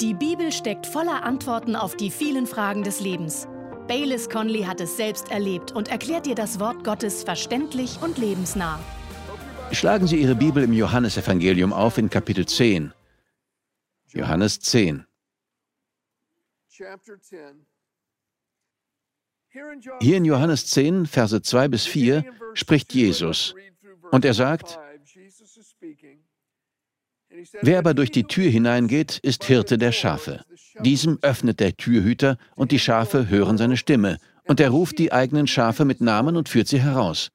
[0.00, 3.48] Die Bibel steckt voller Antworten auf die vielen Fragen des Lebens.
[3.88, 8.78] Baylis Conley hat es selbst erlebt und erklärt dir das Wort Gottes verständlich und lebensnah.
[9.72, 12.92] Schlagen Sie Ihre Bibel im Johannesevangelium auf in Kapitel 10.
[14.08, 15.06] Johannes 10.
[20.00, 22.22] Hier in Johannes 10, Verse 2 bis 4
[22.52, 23.54] spricht Jesus
[24.10, 24.78] und er sagt,
[27.62, 30.44] Wer aber durch die Tür hineingeht, ist Hirte der Schafe.
[30.80, 34.18] Diesem öffnet der Türhüter, und die Schafe hören seine Stimme.
[34.44, 37.30] Und er ruft die eigenen Schafe mit Namen und führt sie heraus.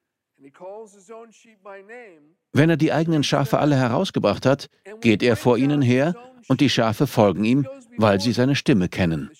[2.52, 4.68] Wenn er die eigenen Schafe alle herausgebracht hat,
[5.00, 6.14] geht er vor ihnen her,
[6.48, 9.30] und die Schafe folgen ihm, weil sie seine Stimme kennen.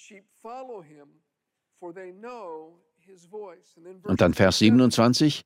[4.04, 5.42] Und dann Vers 27.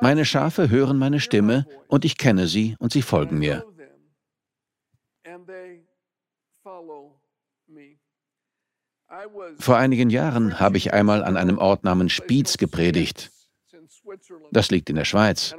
[0.00, 3.64] Meine Schafe hören meine Stimme, und ich kenne sie, und sie folgen mir.
[9.58, 13.30] Vor einigen Jahren habe ich einmal an einem Ort namens Spiez gepredigt.
[14.52, 15.54] Das liegt in der Schweiz.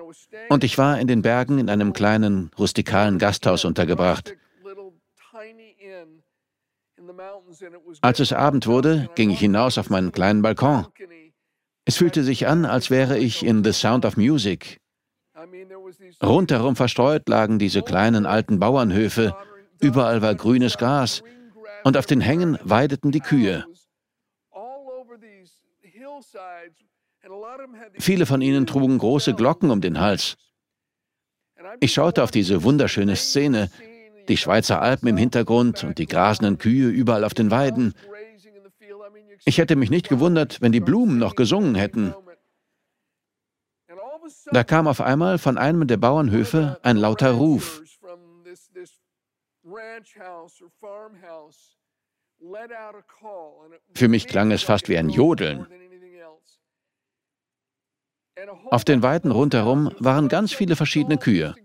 [0.49, 4.35] Und ich war in den Bergen in einem kleinen, rustikalen Gasthaus untergebracht.
[8.01, 10.87] Als es Abend wurde, ging ich hinaus auf meinen kleinen Balkon.
[11.85, 14.79] Es fühlte sich an, als wäre ich in The Sound of Music.
[16.21, 19.35] Rundherum verstreut lagen diese kleinen alten Bauernhöfe,
[19.79, 21.23] überall war grünes Gras,
[21.83, 23.65] und auf den Hängen weideten die Kühe.
[27.99, 30.37] Viele von ihnen trugen große Glocken um den Hals.
[31.79, 33.69] Ich schaute auf diese wunderschöne Szene,
[34.27, 37.93] die Schweizer Alpen im Hintergrund und die grasenden Kühe überall auf den Weiden.
[39.45, 42.13] Ich hätte mich nicht gewundert, wenn die Blumen noch gesungen hätten.
[44.51, 47.81] Da kam auf einmal von einem der Bauernhöfe ein lauter Ruf.
[53.93, 55.67] Für mich klang es fast wie ein Jodeln.
[58.71, 61.55] Auf den Weiden rundherum waren ganz viele verschiedene Kühe.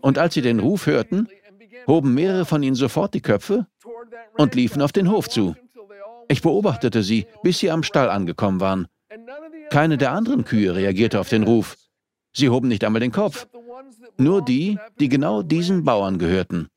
[0.00, 1.28] Und als sie den Ruf hörten,
[1.86, 3.66] hoben mehrere von ihnen sofort die Köpfe
[4.36, 5.56] und liefen auf den Hof zu.
[6.28, 8.86] Ich beobachtete sie, bis sie am Stall angekommen waren.
[9.70, 11.76] Keine der anderen Kühe reagierte auf den Ruf.
[12.32, 13.48] Sie hoben nicht einmal den Kopf.
[14.16, 16.68] Nur die, die genau diesen Bauern gehörten.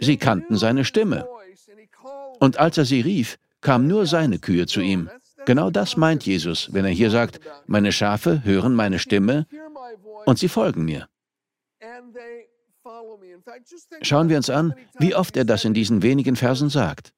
[0.00, 1.26] Sie kannten seine Stimme.
[2.40, 5.10] Und als er sie rief, kamen nur seine Kühe zu ihm.
[5.46, 9.46] Genau das meint Jesus, wenn er hier sagt, meine Schafe hören meine Stimme
[10.26, 11.08] und sie folgen mir.
[14.02, 17.12] Schauen wir uns an, wie oft er das in diesen wenigen Versen sagt.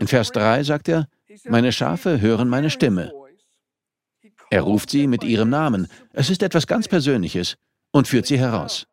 [0.00, 1.08] In Vers 3 sagt er,
[1.44, 3.12] meine Schafe hören meine Stimme.
[4.50, 5.86] Er ruft sie mit ihrem Namen.
[6.12, 7.56] Es ist etwas ganz Persönliches
[7.92, 8.86] und führt sie heraus.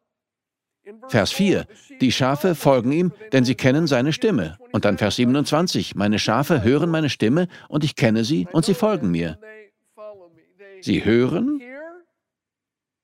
[1.07, 1.65] Vers 4.
[2.01, 4.57] Die Schafe folgen ihm, denn sie kennen seine Stimme.
[4.71, 5.95] Und dann Vers 27.
[5.95, 9.39] Meine Schafe hören meine Stimme und ich kenne sie und sie folgen mir.
[10.81, 11.61] Sie hören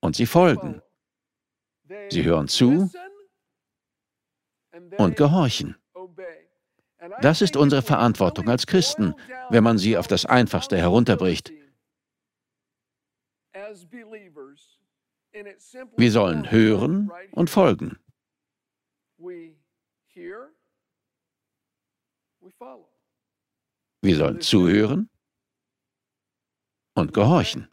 [0.00, 0.80] und sie folgen.
[2.10, 2.90] Sie hören zu
[4.96, 5.76] und gehorchen.
[7.20, 9.14] Das ist unsere Verantwortung als Christen,
[9.50, 11.52] wenn man sie auf das Einfachste herunterbricht.
[15.96, 17.98] Wir sollen hören und folgen.
[24.02, 25.08] Wir sollen zuhören
[26.94, 27.68] und gehorchen.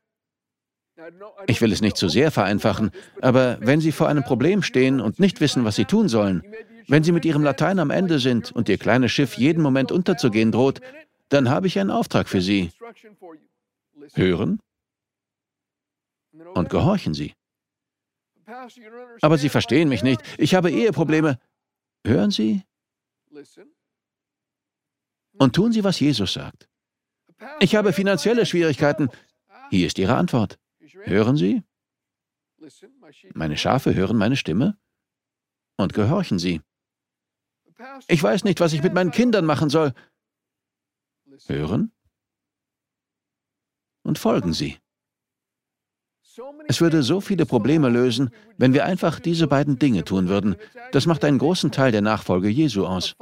[1.47, 2.91] Ich will es nicht zu sehr vereinfachen,
[3.21, 6.43] aber wenn Sie vor einem Problem stehen und nicht wissen, was Sie tun sollen,
[6.87, 10.51] wenn Sie mit Ihrem Latein am Ende sind und Ihr kleines Schiff jeden Moment unterzugehen
[10.51, 10.81] droht,
[11.29, 12.71] dann habe ich einen Auftrag für Sie.
[14.13, 14.59] Hören
[16.53, 17.33] und gehorchen Sie.
[19.21, 20.21] Aber Sie verstehen mich nicht.
[20.37, 21.39] Ich habe Eheprobleme.
[22.05, 22.63] Hören Sie
[25.37, 26.69] und tun Sie, was Jesus sagt.
[27.59, 29.09] Ich habe finanzielle Schwierigkeiten.
[29.69, 30.59] Hier ist Ihre Antwort.
[31.03, 31.63] Hören Sie?
[33.33, 34.77] Meine Schafe hören meine Stimme
[35.77, 36.61] und gehorchen Sie.
[38.07, 39.93] Ich weiß nicht, was ich mit meinen Kindern machen soll.
[41.47, 41.91] Hören
[44.03, 44.77] und folgen Sie.
[46.67, 50.55] Es würde so viele Probleme lösen, wenn wir einfach diese beiden Dinge tun würden.
[50.91, 53.15] Das macht einen großen Teil der Nachfolge Jesu aus.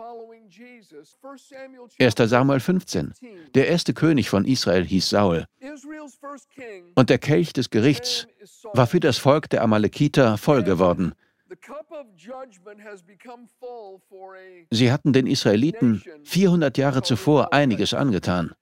[2.00, 2.16] 1.
[2.18, 3.14] Samuel 15.
[3.56, 5.46] Der erste König von Israel hieß Saul.
[6.96, 8.28] Und der Kelch des Gerichts
[8.74, 11.14] war für das Volk der Amalekiter voll geworden.
[14.72, 18.54] Sie hatten den Israeliten 400 Jahre zuvor einiges angetan.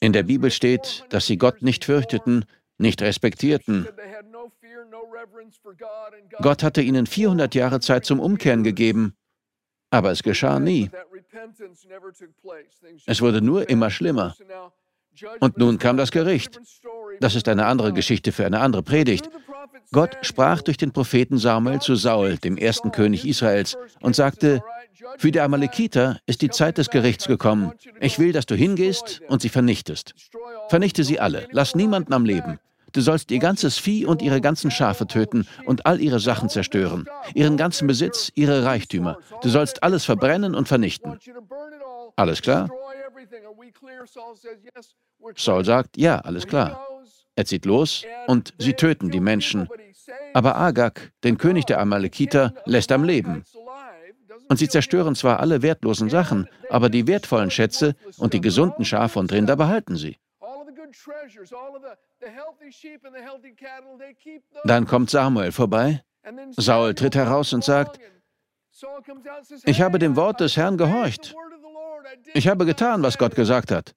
[0.00, 2.44] In der Bibel steht, dass sie Gott nicht fürchteten,
[2.78, 3.88] nicht respektierten.
[6.40, 9.14] Gott hatte ihnen 400 Jahre Zeit zum Umkehren gegeben,
[9.90, 10.90] aber es geschah nie.
[13.06, 14.34] Es wurde nur immer schlimmer.
[15.40, 16.60] Und nun kam das Gericht.
[17.20, 19.28] Das ist eine andere Geschichte für eine andere Predigt.
[19.92, 24.62] Gott sprach durch den Propheten Samuel zu Saul, dem ersten König Israels, und sagte,
[25.18, 27.72] für die Amalekiter ist die Zeit des Gerichts gekommen.
[28.00, 30.14] Ich will, dass du hingehst und sie vernichtest.
[30.68, 32.58] Vernichte sie alle, lass niemanden am Leben.
[32.92, 37.06] Du sollst ihr ganzes Vieh und ihre ganzen Schafe töten und all ihre Sachen zerstören,
[37.34, 39.18] ihren ganzen Besitz, ihre Reichtümer.
[39.42, 41.18] Du sollst alles verbrennen und vernichten.
[42.16, 42.68] Alles klar?
[45.36, 46.86] Saul sagt, ja, alles klar.
[47.34, 49.68] Er zieht los und sie töten die Menschen.
[50.34, 53.44] Aber Agag, den König der Amalekiter, lässt am Leben.
[54.48, 59.18] Und sie zerstören zwar alle wertlosen Sachen, aber die wertvollen Schätze und die gesunden Schafe
[59.18, 60.18] und Rinder behalten sie.
[64.64, 66.04] Dann kommt Samuel vorbei.
[66.56, 67.98] Saul tritt heraus und sagt,
[69.64, 71.34] ich habe dem Wort des Herrn gehorcht.
[72.34, 73.94] Ich habe getan, was Gott gesagt hat.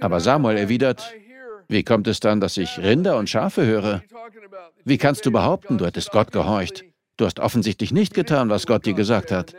[0.00, 1.14] Aber Samuel erwidert,
[1.68, 4.02] wie kommt es dann, dass ich Rinder und Schafe höre?
[4.84, 6.84] Wie kannst du behaupten, du hättest Gott gehorcht?
[7.16, 9.54] Du hast offensichtlich nicht getan, was Gott dir gesagt hat.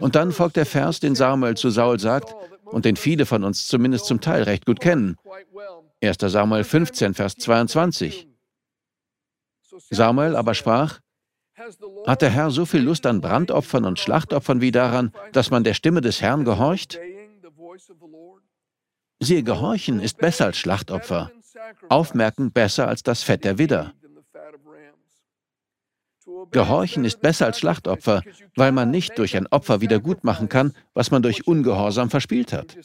[0.00, 2.34] Und dann folgt der Vers, den Samuel zu Saul sagt
[2.64, 5.16] und den viele von uns zumindest zum Teil recht gut kennen.
[6.02, 6.16] 1.
[6.20, 8.28] Samuel 15, Vers 22.
[9.90, 11.00] Samuel aber sprach,
[12.06, 15.74] hat der Herr so viel Lust an Brandopfern und Schlachtopfern wie daran, dass man der
[15.74, 16.98] Stimme des Herrn gehorcht?
[19.20, 21.30] Siehe, Gehorchen ist besser als Schlachtopfer,
[21.88, 23.92] Aufmerken besser als das Fett der Widder.
[26.50, 28.22] Gehorchen ist besser als Schlachtopfer,
[28.56, 32.52] weil man nicht durch ein Opfer wieder gut machen kann, was man durch Ungehorsam verspielt
[32.52, 32.76] hat.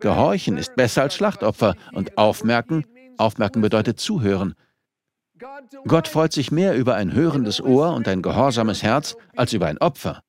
[0.00, 2.84] Gehorchen ist besser als Schlachtopfer und Aufmerken,
[3.16, 4.54] Aufmerken bedeutet zuhören.
[5.86, 9.78] Gott freut sich mehr über ein hörendes Ohr und ein gehorsames Herz als über ein
[9.78, 10.22] Opfer.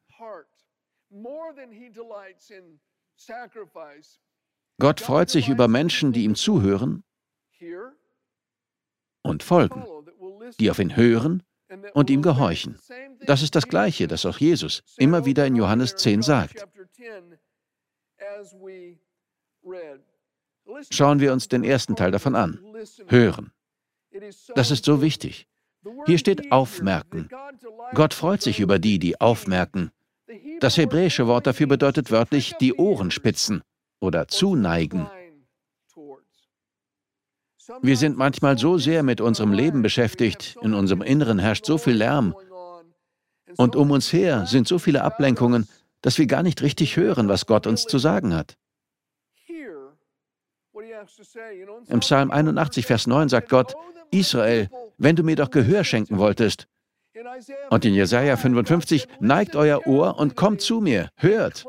[4.79, 7.03] Gott freut sich über Menschen, die ihm zuhören
[9.23, 9.83] und folgen,
[10.59, 11.43] die auf ihn hören
[11.93, 12.79] und ihm gehorchen.
[13.25, 16.65] Das ist das Gleiche, das auch Jesus immer wieder in Johannes 10 sagt.
[20.91, 22.59] Schauen wir uns den ersten Teil davon an.
[23.07, 23.51] Hören.
[24.55, 25.47] Das ist so wichtig.
[26.05, 27.29] Hier steht aufmerken.
[27.93, 29.91] Gott freut sich über die, die aufmerken.
[30.59, 33.61] Das hebräische Wort dafür bedeutet wörtlich die Ohren spitzen
[33.99, 35.09] oder zuneigen.
[37.81, 41.93] Wir sind manchmal so sehr mit unserem Leben beschäftigt, in unserem Inneren herrscht so viel
[41.93, 42.35] Lärm
[43.57, 45.67] und um uns her sind so viele Ablenkungen,
[46.01, 48.57] dass wir gar nicht richtig hören, was Gott uns zu sagen hat.
[51.87, 53.75] Im Psalm 81, Vers 9 sagt Gott,
[54.11, 56.67] Israel, wenn du mir doch Gehör schenken wolltest.
[57.69, 61.65] Und in Jesaja 55, neigt euer Ohr und kommt zu mir, hört.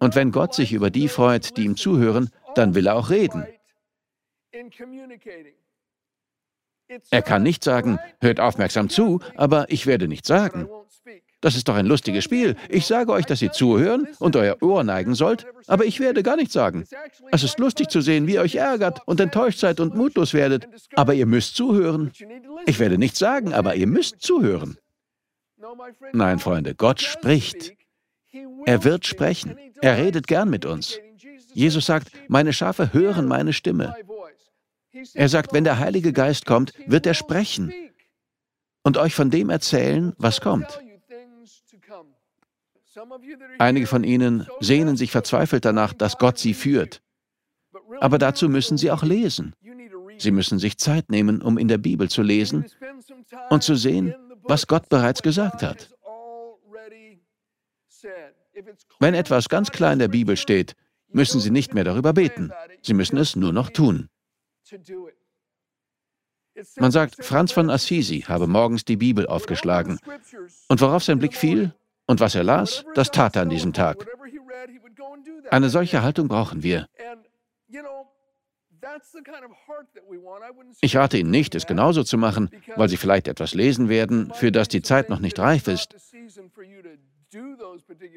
[0.00, 3.46] Und wenn Gott sich über die freut, die ihm zuhören, dann will er auch reden.
[7.10, 10.68] Er kann nicht sagen, hört aufmerksam zu, aber ich werde nichts sagen.
[11.42, 12.56] Das ist doch ein lustiges Spiel.
[12.68, 16.36] Ich sage euch, dass ihr zuhören und euer Ohr neigen sollt, aber ich werde gar
[16.36, 16.84] nichts sagen.
[17.32, 20.68] Es ist lustig zu sehen, wie ihr euch ärgert und enttäuscht seid und mutlos werdet,
[20.94, 22.12] aber ihr müsst zuhören.
[22.64, 24.78] Ich werde nichts sagen, aber ihr müsst zuhören.
[26.12, 27.74] Nein, Freunde, Gott spricht.
[28.64, 29.58] Er wird sprechen.
[29.80, 30.98] Er redet gern mit uns.
[31.54, 33.96] Jesus sagt, meine Schafe hören meine Stimme.
[35.14, 37.74] Er sagt, wenn der Heilige Geist kommt, wird er sprechen
[38.84, 40.80] und euch von dem erzählen, was kommt.
[43.58, 47.02] Einige von ihnen sehnen sich verzweifelt danach, dass Gott sie führt.
[48.00, 49.54] Aber dazu müssen sie auch lesen.
[50.18, 52.66] Sie müssen sich Zeit nehmen, um in der Bibel zu lesen
[53.50, 55.90] und zu sehen, was Gott bereits gesagt hat.
[59.00, 60.74] Wenn etwas ganz klar in der Bibel steht,
[61.08, 62.52] müssen Sie nicht mehr darüber beten.
[62.82, 64.08] Sie müssen es nur noch tun.
[66.76, 69.98] Man sagt, Franz von Assisi habe morgens die Bibel aufgeschlagen.
[70.68, 71.74] Und worauf sein Blick fiel
[72.06, 74.06] und was er las, das tat er an diesem Tag.
[75.50, 76.86] Eine solche Haltung brauchen wir.
[80.80, 84.50] Ich rate Ihnen nicht, es genauso zu machen, weil Sie vielleicht etwas lesen werden, für
[84.52, 85.94] das die Zeit noch nicht reif ist.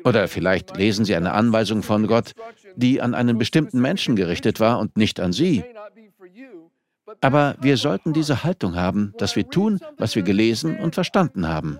[0.03, 2.33] Oder vielleicht lesen Sie eine Anweisung von Gott,
[2.75, 5.63] die an einen bestimmten Menschen gerichtet war und nicht an Sie.
[7.21, 11.79] Aber wir sollten diese Haltung haben, dass wir tun, was wir gelesen und verstanden haben.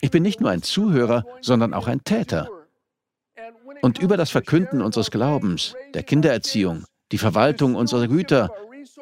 [0.00, 2.48] Ich bin nicht nur ein Zuhörer, sondern auch ein Täter.
[3.82, 8.50] Und über das Verkünden unseres Glaubens, der Kindererziehung, die Verwaltung unserer Güter,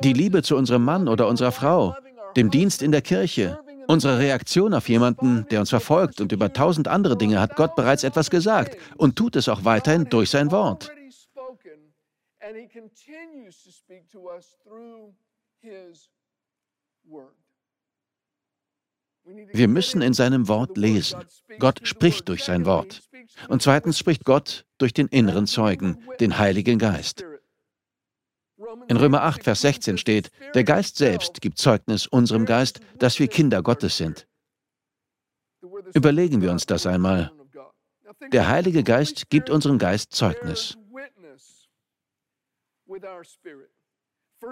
[0.02, 1.96] die Liebe zu unserem Mann oder unserer Frau,
[2.36, 6.88] dem Dienst in der Kirche, unsere Reaktion auf jemanden, der uns verfolgt und über tausend
[6.88, 10.92] andere Dinge hat Gott bereits etwas gesagt und tut es auch weiterhin durch sein Wort.
[19.26, 21.24] Wir müssen in seinem Wort lesen.
[21.58, 23.02] Gott spricht durch sein Wort.
[23.48, 27.24] Und zweitens spricht Gott durch den inneren Zeugen, den Heiligen Geist.
[28.88, 33.28] In Römer 8, Vers 16 steht, der Geist selbst gibt Zeugnis unserem Geist, dass wir
[33.28, 34.26] Kinder Gottes sind.
[35.92, 37.32] Überlegen wir uns das einmal.
[38.32, 40.78] Der Heilige Geist gibt unserem Geist Zeugnis.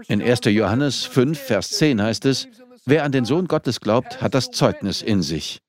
[0.08, 0.40] In 1.
[0.46, 2.48] Johannes 5, Vers 10 heißt es,
[2.86, 5.60] wer an den Sohn Gottes glaubt, hat das Zeugnis in sich.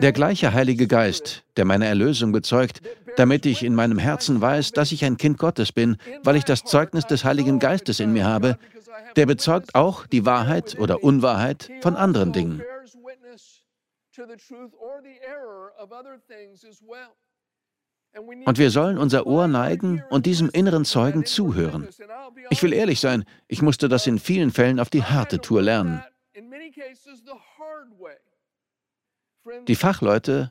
[0.00, 2.82] Der gleiche Heilige Geist, der meine Erlösung bezeugt,
[3.16, 6.64] damit ich in meinem Herzen weiß, dass ich ein Kind Gottes bin, weil ich das
[6.64, 8.58] Zeugnis des Heiligen Geistes in mir habe,
[9.14, 12.62] der bezeugt auch die Wahrheit oder Unwahrheit von anderen Dingen.
[18.44, 21.88] Und wir sollen unser Ohr neigen und diesem inneren Zeugen zuhören.
[22.50, 26.02] Ich will ehrlich sein, ich musste das in vielen Fällen auf die harte Tour lernen.
[29.68, 30.50] Die Fachleute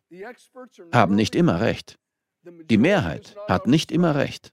[0.91, 1.97] haben nicht immer recht.
[2.43, 4.51] Die Mehrheit hat nicht immer recht.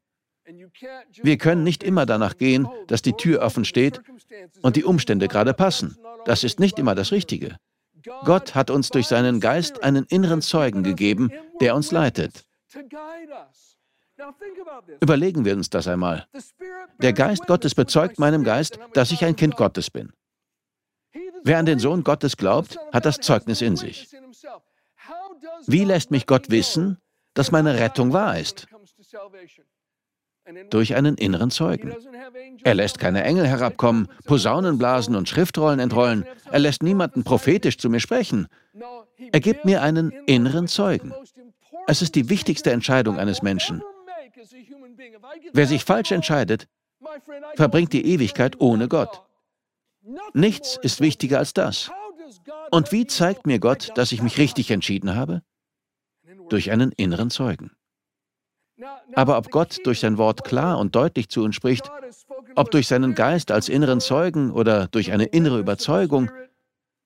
[1.22, 4.00] Wir können nicht immer danach gehen, dass die Tür offen steht
[4.62, 5.96] und die Umstände gerade passen.
[6.25, 7.56] Das ist nicht immer das Richtige.
[8.25, 12.46] Gott hat uns durch seinen Geist einen inneren Zeugen gegeben, der uns leitet.
[15.00, 16.26] Überlegen wir uns das einmal.
[16.99, 20.12] Der Geist Gottes bezeugt meinem Geist, dass ich ein Kind Gottes bin.
[21.44, 24.08] Wer an den Sohn Gottes glaubt, hat das Zeugnis in sich.
[25.66, 26.99] Wie lässt mich Gott wissen,
[27.35, 28.66] dass meine Rettung wahr ist?
[30.70, 31.94] Durch einen inneren Zeugen.
[32.62, 36.25] Er lässt keine Engel herabkommen, Posaunen blasen und Schriftrollen entrollen.
[36.50, 38.49] Er lässt niemanden prophetisch zu mir sprechen.
[39.32, 41.12] Er gibt mir einen inneren Zeugen.
[41.87, 43.83] Es ist die wichtigste Entscheidung eines Menschen.
[45.52, 46.69] Wer sich falsch entscheidet,
[47.55, 49.23] verbringt die Ewigkeit ohne Gott.
[50.35, 51.90] Nichts ist wichtiger als das.
[52.71, 55.43] Und wie zeigt mir Gott, dass ich mich richtig entschieden habe?
[56.49, 57.73] Durch einen inneren Zeugen.
[59.14, 61.90] Aber ob Gott durch sein Wort klar und deutlich zu uns spricht,
[62.57, 66.31] ob durch seinen Geist als inneren Zeugen oder durch eine innere Überzeugung,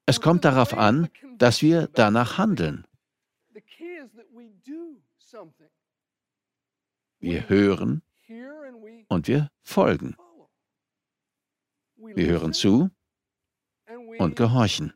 [0.07, 1.09] es kommt darauf an,
[1.39, 2.85] dass wir danach handeln.
[7.19, 8.03] Wir hören
[9.09, 10.17] und wir folgen.
[11.97, 12.91] Wir hören zu
[14.19, 14.95] und gehorchen.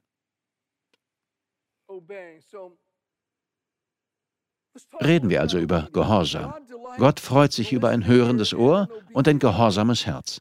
[5.00, 6.54] Reden wir also über Gehorsam.
[6.98, 10.40] Gott freut sich über ein hörendes Ohr und ein gehorsames Herz.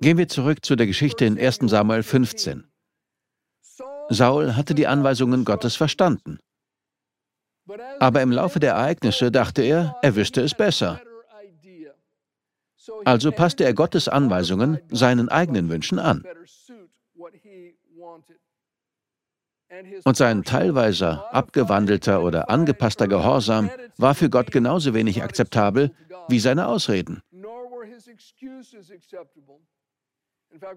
[0.00, 2.66] Gehen wir zurück zu der Geschichte in 1 Samuel 15.
[4.10, 6.38] Saul hatte die Anweisungen Gottes verstanden.
[8.00, 11.00] Aber im Laufe der Ereignisse dachte er, er wüsste es besser.
[13.04, 16.24] Also passte er Gottes Anweisungen seinen eigenen Wünschen an.
[20.04, 25.90] Und sein teilweise abgewandelter oder angepasster Gehorsam war für Gott genauso wenig akzeptabel
[26.28, 27.22] wie seine Ausreden.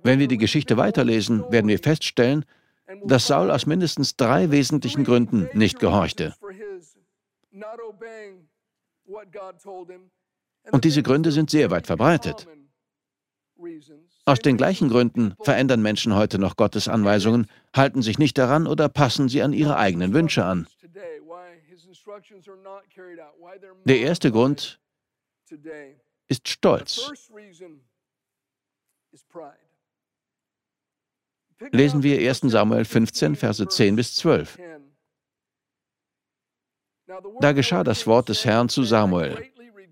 [0.01, 2.45] Wenn wir die Geschichte weiterlesen, werden wir feststellen,
[3.05, 6.33] dass Saul aus mindestens drei wesentlichen Gründen nicht gehorchte.
[10.71, 12.47] Und diese Gründe sind sehr weit verbreitet.
[14.25, 18.89] Aus den gleichen Gründen verändern Menschen heute noch Gottes Anweisungen, halten sich nicht daran oder
[18.89, 20.67] passen sie an ihre eigenen Wünsche an.
[23.85, 24.79] Der erste Grund
[26.27, 27.11] ist Stolz.
[31.71, 34.57] Lesen wir 1 Samuel 15, Verse 10 bis 12.
[37.39, 39.43] Da geschah das Wort des Herrn zu Samuel.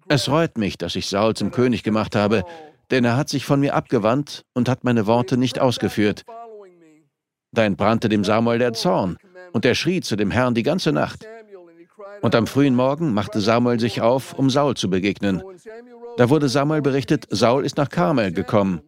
[0.08, 2.44] Es reut mich, dass ich Saul zum König gemacht habe,
[2.92, 6.24] denn er hat sich von mir abgewandt und hat meine Worte nicht ausgeführt.
[7.52, 9.18] Da entbrannte dem Samuel der Zorn,
[9.54, 11.26] und er schrie zu dem Herrn die ganze Nacht.
[12.22, 15.42] Und am frühen Morgen machte Samuel sich auf, um Saul zu begegnen.
[16.18, 18.82] Da wurde Samuel berichtet, Saul ist nach Karmel gekommen.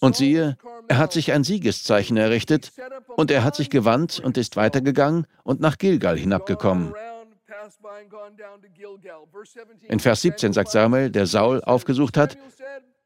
[0.00, 0.56] Und siehe,
[0.90, 2.72] er hat sich ein Siegeszeichen errichtet,
[3.16, 6.92] und er hat sich gewandt und ist weitergegangen und nach Gilgal hinabgekommen.
[9.88, 12.36] In Vers 17 sagt Samuel, der Saul aufgesucht hat,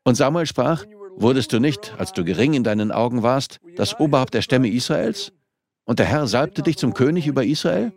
[0.02, 0.86] und Samuel sprach,
[1.16, 5.32] wurdest du nicht, als du gering in deinen Augen warst, das Oberhaupt der Stämme Israels?
[5.84, 7.92] und der Herr salbte dich zum König über Israel?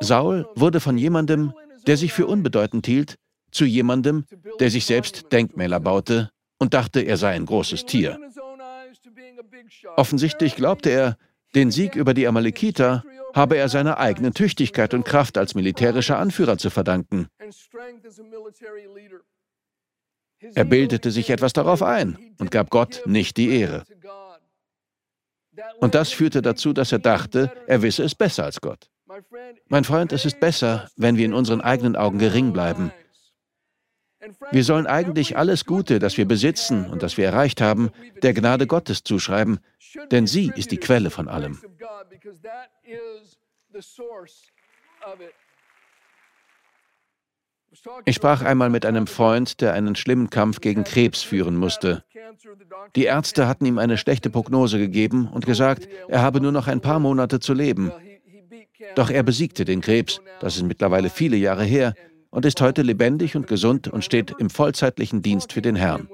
[0.00, 1.52] Saul wurde von jemandem,
[1.86, 3.16] der sich für unbedeutend hielt,
[3.50, 4.24] zu jemandem,
[4.58, 8.18] der sich selbst Denkmäler baute und dachte, er sei ein großes Tier.
[9.96, 11.18] Offensichtlich glaubte er,
[11.54, 16.58] den Sieg über die Amalekiter habe er seiner eigenen Tüchtigkeit und Kraft als militärischer Anführer
[16.58, 17.28] zu verdanken.
[20.54, 23.84] Er bildete sich etwas darauf ein und gab Gott nicht die Ehre.
[25.80, 28.90] Und das führte dazu, dass er dachte, er wisse es besser als Gott.
[29.68, 32.92] Mein Freund, es ist besser, wenn wir in unseren eigenen Augen gering bleiben.
[34.50, 37.90] Wir sollen eigentlich alles Gute, das wir besitzen und das wir erreicht haben,
[38.22, 39.58] der Gnade Gottes zuschreiben,
[40.10, 41.58] denn sie ist die Quelle von allem.
[48.04, 52.04] Ich sprach einmal mit einem Freund, der einen schlimmen Kampf gegen Krebs führen musste.
[52.94, 56.80] Die Ärzte hatten ihm eine schlechte Prognose gegeben und gesagt, er habe nur noch ein
[56.80, 57.92] paar Monate zu leben.
[58.94, 61.94] Doch er besiegte den Krebs, das ist mittlerweile viele Jahre her,
[62.36, 66.06] und ist heute lebendig und gesund und steht im vollzeitlichen Dienst für den Herrn.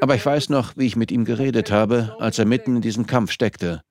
[0.00, 3.06] Aber ich weiß noch, wie ich mit ihm geredet habe, als er mitten in diesem
[3.06, 3.82] Kampf steckte.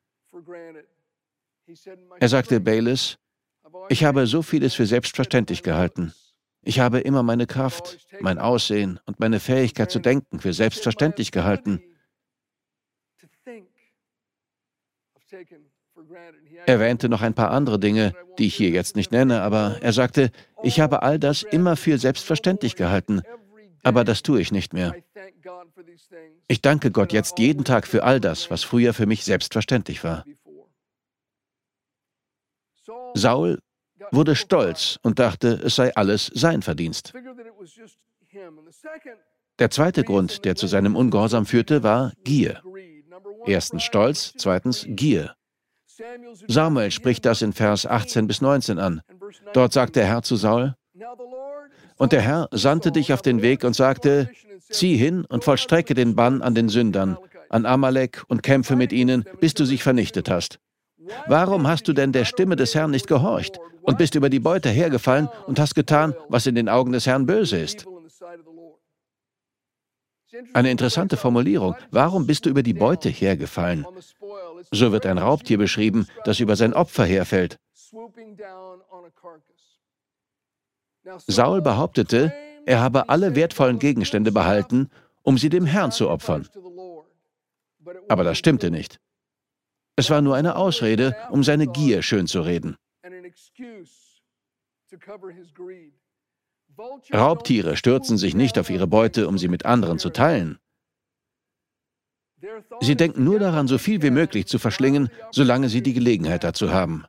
[2.20, 3.20] Er sagte, Baylis,
[3.90, 6.16] ich habe so vieles für selbstverständlich gehalten.
[6.64, 11.80] Ich habe immer meine Kraft, mein Aussehen und meine Fähigkeit zu denken für selbstverständlich gehalten.
[16.66, 19.94] Er erwähnte noch ein paar andere Dinge, die ich hier jetzt nicht nenne, aber er
[19.94, 20.32] sagte,
[20.64, 23.22] ich habe all das immer für selbstverständlich gehalten,
[23.84, 24.96] aber das tue ich nicht mehr.
[26.48, 30.26] Ich danke Gott jetzt jeden Tag für all das, was früher für mich selbstverständlich war.
[33.14, 33.60] Saul
[34.12, 37.14] wurde stolz und dachte, es sei alles sein Verdienst.
[39.60, 42.62] Der zweite Grund, der zu seinem Ungehorsam führte, war Gier.
[43.46, 45.36] Erstens Stolz, zweitens Gier.
[46.48, 49.02] Samuel spricht das in Vers 18 bis 19 an.
[49.54, 50.76] Dort sagt der Herr zu Saul,
[51.98, 54.30] und der Herr sandte dich auf den Weg und sagte,
[54.70, 57.18] zieh hin und vollstrecke den Bann an den Sündern,
[57.50, 60.60] an Amalek und kämpfe mit ihnen, bis du sich vernichtet hast.
[61.28, 64.70] Warum hast du denn der Stimme des Herrn nicht gehorcht und bist über die Beute
[64.70, 67.86] hergefallen und hast getan, was in den Augen des Herrn böse ist?
[70.54, 71.76] Eine interessante Formulierung.
[71.92, 73.86] Warum bist du über die Beute hergefallen?
[74.72, 77.58] So wird ein Raubtier beschrieben, das über sein Opfer herfällt.
[81.28, 82.34] Saul behauptete,
[82.66, 84.90] er habe alle wertvollen Gegenstände behalten,
[85.24, 86.48] um sie dem Herrn zu opfern.
[88.08, 89.00] Aber das stimmte nicht.
[89.96, 92.78] Es war nur eine Ausrede, um seine Gier schönzureden.
[97.14, 100.60] Raubtiere stürzen sich nicht auf ihre Beute, um sie mit anderen zu teilen.
[102.80, 106.72] Sie denken nur daran, so viel wie möglich zu verschlingen, solange sie die Gelegenheit dazu
[106.72, 107.06] haben.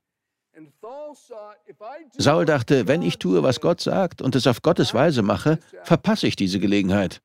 [2.16, 6.26] Saul dachte, wenn ich tue, was Gott sagt und es auf Gottes Weise mache, verpasse
[6.26, 7.22] ich diese Gelegenheit.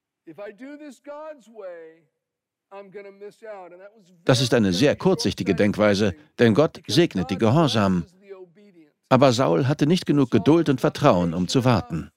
[4.25, 8.05] Das ist eine sehr kurzsichtige Denkweise, denn Gott segnet die Gehorsamen.
[9.09, 12.11] Aber Saul hatte nicht genug Geduld und Vertrauen, um zu warten.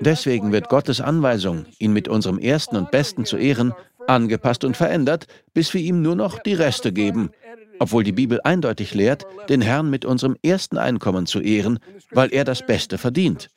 [0.00, 3.74] Deswegen wird Gottes Anweisung, ihn mit unserem Ersten und Besten zu ehren,
[4.06, 7.30] angepasst und verändert, bis wir ihm nur noch die Reste geben,
[7.78, 11.78] obwohl die Bibel eindeutig lehrt, den Herrn mit unserem ersten Einkommen zu ehren,
[12.10, 13.50] weil er das Beste verdient.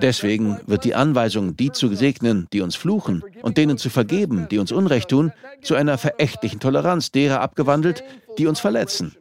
[0.00, 4.58] Deswegen wird die Anweisung, die zu segnen, die uns fluchen, und denen zu vergeben, die
[4.58, 5.32] uns Unrecht tun,
[5.62, 8.02] zu einer verächtlichen Toleranz derer abgewandelt,
[8.38, 9.14] die uns verletzen.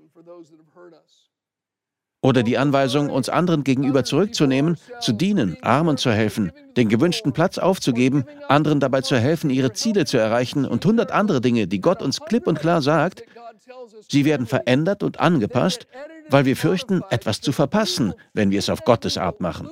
[2.22, 7.60] Oder die Anweisung, uns anderen gegenüber zurückzunehmen, zu dienen, Armen zu helfen, den gewünschten Platz
[7.60, 12.02] aufzugeben, anderen dabei zu helfen, ihre Ziele zu erreichen und hundert andere Dinge, die Gott
[12.02, 13.24] uns klipp und klar sagt,
[14.10, 15.88] sie werden verändert und angepasst,
[16.30, 19.70] weil wir fürchten, etwas zu verpassen, wenn wir es auf Gottes Art machen.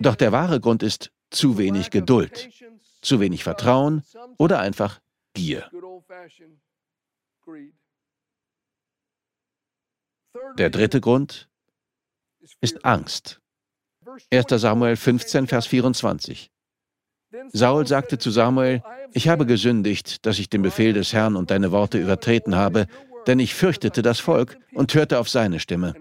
[0.00, 2.50] Doch der wahre Grund ist zu wenig Geduld,
[3.00, 4.02] zu wenig Vertrauen
[4.38, 5.00] oder einfach
[5.32, 5.70] Gier.
[10.58, 11.48] Der dritte Grund
[12.60, 13.40] ist Angst.
[14.30, 14.46] 1.
[14.48, 16.51] Samuel 15, Vers 24.
[17.52, 21.72] Saul sagte zu Samuel, ich habe gesündigt, dass ich den Befehl des Herrn und deine
[21.72, 22.86] Worte übertreten habe,
[23.26, 25.94] denn ich fürchtete das Volk und hörte auf seine Stimme.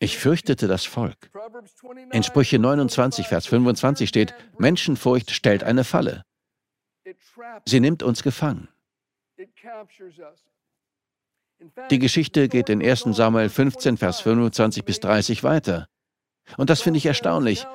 [0.00, 1.30] Ich fürchtete das Volk.
[2.12, 6.22] In Sprüche 29, Vers 25 steht, Menschenfurcht stellt eine Falle.
[7.64, 8.68] Sie nimmt uns gefangen.
[11.90, 15.88] Die Geschichte geht in 1 Samuel 15, Vers 25 bis 30 weiter.
[16.56, 17.66] Und das finde ich erstaunlich.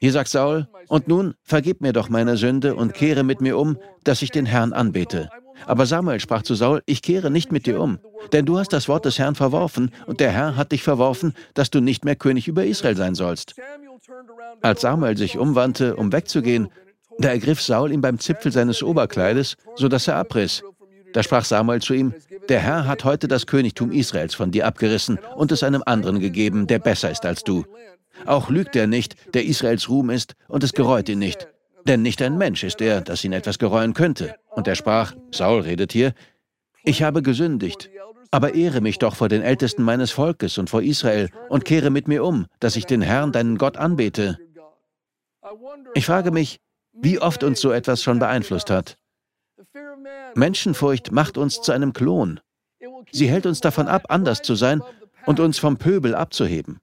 [0.00, 3.78] Hier sagt Saul, und nun vergib mir doch meine Sünde und kehre mit mir um,
[4.04, 5.28] dass ich den Herrn anbete.
[5.66, 7.98] Aber Samuel sprach zu Saul, ich kehre nicht mit dir um,
[8.32, 11.70] denn du hast das Wort des Herrn verworfen, und der Herr hat dich verworfen, dass
[11.70, 13.54] du nicht mehr König über Israel sein sollst.
[14.60, 16.68] Als Samuel sich umwandte, um wegzugehen,
[17.18, 20.62] da ergriff Saul ihn beim Zipfel seines Oberkleides, so dass er abriss.
[21.12, 22.14] Da sprach Samuel zu ihm,
[22.48, 26.66] der Herr hat heute das Königtum Israels von dir abgerissen und es einem anderen gegeben,
[26.66, 27.64] der besser ist als du.
[28.26, 31.48] Auch lügt er nicht, der Israels Ruhm ist, und es gereut ihn nicht.
[31.86, 34.34] Denn nicht ein Mensch ist er, dass ihn etwas gereuen könnte.
[34.50, 36.14] Und er sprach, Saul redet hier,
[36.84, 37.90] ich habe gesündigt,
[38.30, 42.08] aber ehre mich doch vor den Ältesten meines Volkes und vor Israel und kehre mit
[42.08, 44.38] mir um, dass ich den Herrn, deinen Gott, anbete.
[45.94, 46.58] Ich frage mich,
[46.92, 48.96] wie oft uns so etwas schon beeinflusst hat.
[50.34, 52.40] Menschenfurcht macht uns zu einem Klon.
[53.10, 54.82] Sie hält uns davon ab, anders zu sein
[55.26, 56.78] und uns vom Pöbel abzuheben.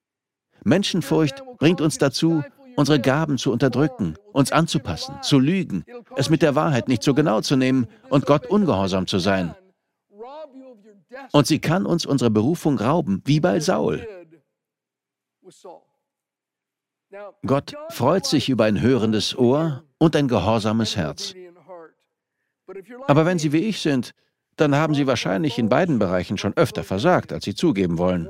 [0.63, 2.43] Menschenfurcht bringt uns dazu,
[2.75, 5.83] unsere Gaben zu unterdrücken, uns anzupassen, zu lügen,
[6.15, 9.55] es mit der Wahrheit nicht so genau zu nehmen und Gott ungehorsam zu sein.
[11.31, 14.07] Und sie kann uns unsere Berufung rauben, wie bei Saul.
[17.45, 21.33] Gott freut sich über ein hörendes Ohr und ein gehorsames Herz.
[23.07, 24.13] Aber wenn Sie wie ich sind,
[24.55, 28.29] dann haben Sie wahrscheinlich in beiden Bereichen schon öfter versagt, als Sie zugeben wollen.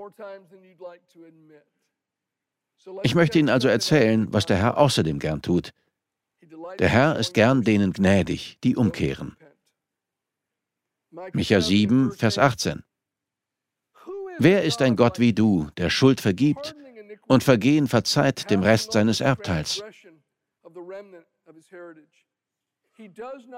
[3.04, 5.74] Ich möchte Ihnen also erzählen, was der Herr außerdem gern tut.
[6.80, 9.36] Der Herr ist gern denen gnädig, die umkehren.
[11.34, 12.84] Micha 7, Vers 18.
[14.38, 16.76] Wer ist ein Gott wie du, der Schuld vergibt
[17.28, 19.84] und Vergehen verzeiht dem Rest seines Erbteils?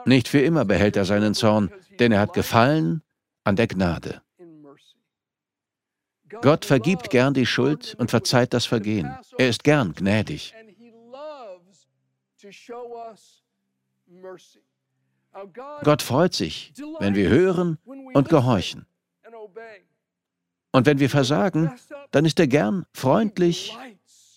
[0.06, 3.02] Nicht für immer behält er seinen Zorn, denn er hat Gefallen
[3.44, 4.22] an der Gnade.
[6.42, 9.14] Gott vergibt gern die Schuld und verzeiht das Vergehen.
[9.38, 10.54] Er ist gern gnädig.
[15.84, 17.78] Gott freut sich, wenn wir hören
[18.14, 18.86] und gehorchen.
[20.72, 21.72] Und wenn wir versagen,
[22.12, 23.78] dann ist er gern freundlich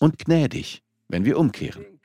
[0.01, 2.01] und gnädig, wenn wir umkehren.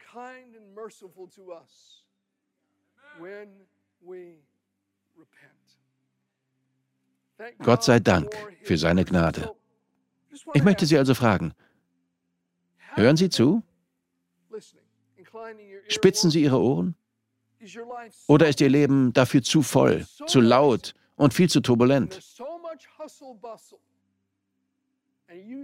[7.60, 8.29] Gott sei Dank
[8.63, 9.53] für seine Gnade.
[10.53, 11.53] Ich möchte Sie also fragen,
[12.95, 13.63] hören Sie zu?
[15.88, 16.95] Spitzen Sie Ihre Ohren?
[18.27, 22.19] Oder ist Ihr Leben dafür zu voll, zu laut und viel zu turbulent?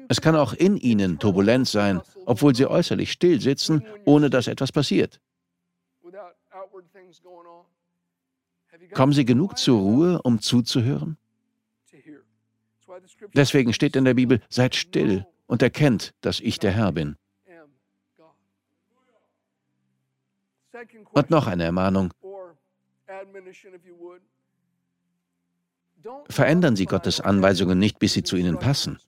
[0.07, 4.71] Es kann auch in Ihnen turbulent sein, obwohl Sie äußerlich still sitzen, ohne dass etwas
[4.71, 5.19] passiert.
[8.93, 11.17] Kommen Sie genug zur Ruhe, um zuzuhören?
[13.33, 17.17] Deswegen steht in der Bibel, seid still und erkennt, dass ich der Herr bin.
[21.13, 22.13] Und noch eine Ermahnung.
[26.29, 28.99] Verändern Sie Gottes Anweisungen nicht, bis sie zu Ihnen passen.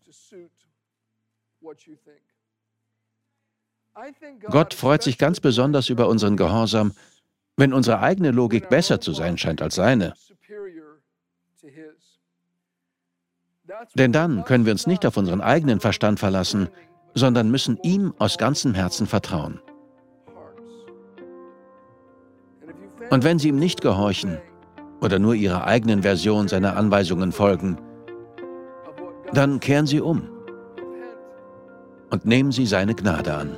[4.50, 6.94] Gott freut sich ganz besonders über unseren Gehorsam,
[7.58, 10.14] wenn unsere eigene Logik besser zu sein scheint als seine.
[13.96, 16.70] Denn dann können wir uns nicht auf unseren eigenen Verstand verlassen,
[17.14, 19.60] sondern müssen ihm aus ganzem Herzen vertrauen.
[23.10, 24.38] Und wenn Sie ihm nicht gehorchen
[25.02, 27.78] oder nur Ihrer eigenen Version seiner Anweisungen folgen,
[29.34, 30.30] dann kehren Sie um
[32.10, 33.58] und nehmen Sie seine Gnade an.